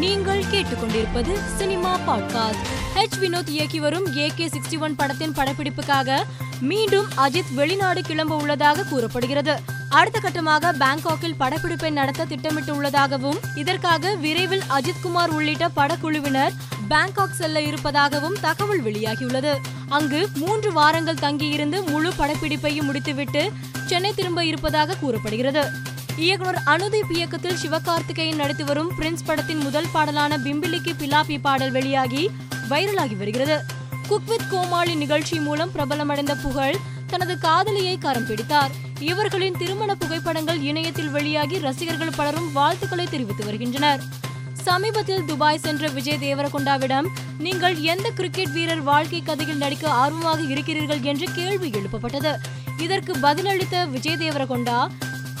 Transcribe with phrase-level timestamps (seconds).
[0.00, 2.64] நீங்கள் கேட்டுக்கொண்டிருப்பது cinema podcast.
[2.94, 6.22] H Vinod இயக்கி வரும் ஏகே சிக்ஸ்டி ஒன் படத்தின் படப்பிடிப்புக்காக
[6.60, 9.60] மீண்டும் அஜித் வெளிநாடு கிளம்ப உள்ளதாக கூறப்படுகிறது.
[9.88, 16.52] அடுத்த கட்டமாக பாங்காக்கில் படப்பிடிப்பை நடத்த திட்டமிட்டு உள்ளதாகவும் இதற்காக விரைவில் அஜித் குமார் உள்ளிட்ட படக்குழுவினர்
[16.90, 19.56] பாங்காக் செல்ல இருப்பதாகவும் தகவல் வெளியாகியுள்ளது.
[19.88, 23.52] அங்கு மூன்று வாரங்கள் தங்கியிருந்து முழு படப்பிடிப்பையும் முடித்துவிட்டு
[23.86, 25.88] சென்னை திரும்ப இருப்பதாக கூறப்படுகிறது.
[26.16, 32.30] இயக்குனர் அனுதீப் இயக்கத்தில் சிவகார்த்திகேயன் நடித்து வரும் பிரின்ஸ் படத்தின் முதல் பாடலான பிம்பிலிக்கு பிலாப்பி பாடல் வெளியாகி
[32.70, 33.64] வைரலாகி வருகிறது.
[34.08, 36.76] குக் வித் கோமாளி நிகழ்ச்சி மூலம் பிரபலமடைந்த புகழ்
[37.06, 38.70] தனது காதலியை கரம் பிடித்தார்.
[38.98, 44.02] இவர்களின் திருமண புகைப்படங்கள் இணையத்தில் வெளியாகி ரசிகர்கள் பலரும் வாழ்த்துக்களை தெரிவித்து வருகின்றனர்.
[44.52, 47.06] சமீபத்தில் துபாய் சென்ற விஜய் தேவரகொண்டாவிடம்
[47.38, 51.00] நீங்கள் எந்த கிரிக்கெட் வீரர் வாழ்க்கை கதையில் நடிக்க ஆர்வமாக இருக்கிறீர்கள்?
[51.00, 52.36] என்று கேள்வி எழுப்பப்பட்டது.
[52.78, 54.88] இதற்கு பதிலளித்த விஜய் தேவரகொண்டா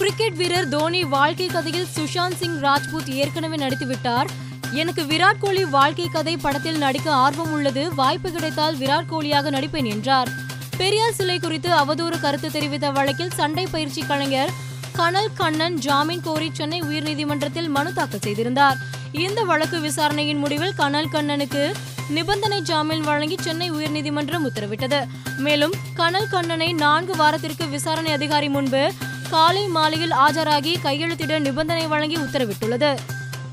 [0.00, 4.28] கிரிக்கெட் வீரர் தோனி வாழ்க்கை கதையில் சுஷாந்த் சிங் ராஜ்பூத் ஏற்கனவே நடித்துவிட்டார்.
[4.72, 7.94] எனக்கு விராட் கோலி வாழ்க்கை கதை படத்தில் நடிக்க ஆர்வம் உள்ளது.
[7.94, 10.28] வாய்ப்பு கிடைத்தால் விராட் கோலியாக நடிப்பேன் என்றார்.
[10.76, 14.50] பெரியார் சிலை குறித்து அவதூறு கருத்து தெரிவித்த வழக்கில் சண்டை பயிற்சி கலைஞர்
[14.92, 18.76] கனல் கண்ணன் ஜாமீன் கோரி சென்னை உயர்நீதிமன்றத்தில் மனு தாக்கல் செய்திருந்தார்.
[19.12, 21.74] இந்த வழக்கு விசாரணையின் முடிவில் கனல் கண்ணனுக்கு
[22.08, 25.06] நிபந்தனை ஜாமீன் வழங்கி சென்னை உயர்நீதிமன்றம் உத்தரவிட்டது.
[25.36, 28.92] மேலும் கனல் கண்ணனை நான்கு வாரத்திற்கு விசாரணை அதிகாரி முன்பு
[29.30, 32.90] காலை மாலையில் ஆஜராகி கையெழுத்திட நிபந்தனை வழங்கி உத்தரவிட்டுள்ளது.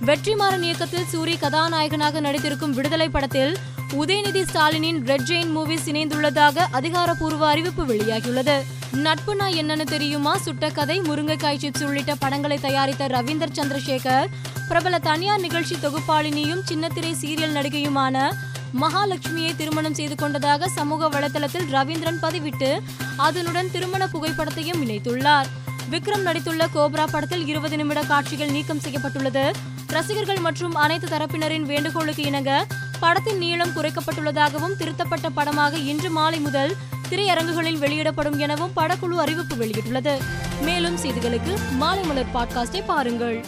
[0.06, 3.54] வெற்றிமாறன் இயக்கத்தில் சூரி கதாநாயகனாக நடித்திருக்கும் விடுதலை படத்தில்
[3.94, 8.58] உதயநிதி ஸ்டாலினின் ரெட் ஜெயின் மூவிஸ் இணைந்துள்ளதாக அதிகாரப்பூர்வ அறிவிப்பு வெளியாகியுள்ளது.
[9.06, 10.38] நட்புனா என்னன்னு தெரியுமா?
[10.38, 14.28] சுட்ட கதை முருங்கைக்காய் சிப்ஸ் உள்ளிட்ட படங்களை தயாரித்த ரவீந்தர் சந்திரசேகர்
[14.68, 18.32] பிரபல தனியார் நிகழ்ச்சி தொகுப்பாளினியும் சின்னத்திரை சீரியல் நடிகையுமான
[18.74, 22.80] மகாலட்சுமியை திருமணம் செய்து கொண்டதாக சமூக வலைதளத்தில் ரவீந்திரன் பதிவிட்டு
[23.18, 25.46] அதனுடன் திருமண புகைப்படத்தையும் இணைத்துள்ளார்.
[25.92, 29.52] விக்ரம் நடித்துள்ள கோப்ரா படத்தில் இருபது நிமிட காட்சிகள் நீக்கம் செய்யப்பட்டுள்ளது.
[29.88, 32.68] ரசிகர்கள் மற்றும் அனைத்து தரப்பினரின் வேண்டுகோளுக்கு இணங்க
[33.00, 36.76] படத்தின் நீளம் குறைக்கப்பட்டுள்ளதாகவும் திருத்தப்பட்ட படமாக இன்று மாலை முதல்
[37.10, 40.22] திரையரங்குகளில் வெளியிடப்படும் எனவும் படக்குழு அறிவிப்பு வெளியிட்டுள்ளது.
[40.62, 43.46] மேலும் செய்திகளுக்கு மாலை மலர் பாட்காஸ்டை பாருங்கள்.